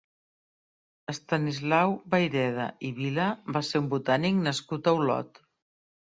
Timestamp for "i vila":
2.91-3.27